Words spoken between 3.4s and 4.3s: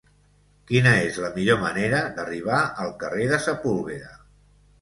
Sepúlveda?